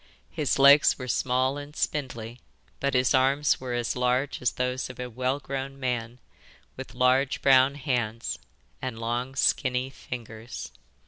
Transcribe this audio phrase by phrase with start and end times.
[0.31, 2.39] His legs were small and spindly,
[2.79, 6.17] but his arms were as large as those of a well grown man,
[6.75, 8.39] with large brown hands,
[8.81, 10.71] and long skinny fingers.